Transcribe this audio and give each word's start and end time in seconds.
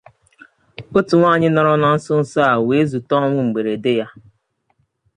Otu 0.97 1.13
nwaanyị 1.19 1.47
nọrọ 1.51 1.73
na 1.81 1.87
nsonso 1.95 2.39
a 2.53 2.53
wee 2.67 2.87
zute 2.91 3.13
ọnwụ 3.23 3.41
mberede 3.47 3.91
ya 3.99 4.07